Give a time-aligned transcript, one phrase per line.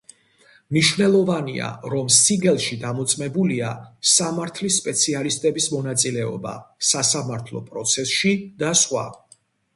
[0.75, 3.69] მნიშვნელოვანია, რომ სიგელში დამოწმებულია
[4.13, 6.57] სამართლის სპეციალისტების მონაწილეობა
[6.95, 8.35] სასამართლო პროცესში
[8.67, 9.07] და სხვა.